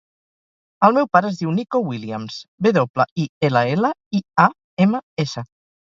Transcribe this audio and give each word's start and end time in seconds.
El 0.87 0.95
meu 0.97 1.07
pare 1.17 1.29
es 1.33 1.37
diu 1.41 1.51
Niko 1.59 1.83
Williams: 1.91 2.39
ve 2.69 2.73
doble, 2.81 3.09
i, 3.25 3.29
ela, 3.51 3.65
ela, 3.79 3.95
i, 4.23 4.27
a, 4.49 4.51
ema, 4.89 5.09
essa. 5.29 5.51